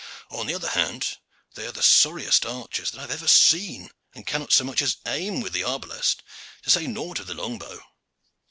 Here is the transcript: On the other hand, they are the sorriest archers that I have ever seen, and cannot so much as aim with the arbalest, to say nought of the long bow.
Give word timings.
On 0.31 0.47
the 0.47 0.55
other 0.55 0.69
hand, 0.69 1.19
they 1.53 1.67
are 1.67 1.71
the 1.71 1.83
sorriest 1.83 2.43
archers 2.43 2.89
that 2.89 2.97
I 2.97 3.01
have 3.01 3.11
ever 3.11 3.27
seen, 3.27 3.91
and 4.15 4.25
cannot 4.25 4.51
so 4.51 4.63
much 4.63 4.81
as 4.81 4.97
aim 5.05 5.41
with 5.41 5.53
the 5.53 5.63
arbalest, 5.63 6.23
to 6.63 6.71
say 6.71 6.87
nought 6.87 7.19
of 7.19 7.27
the 7.27 7.35
long 7.35 7.59
bow. 7.59 7.83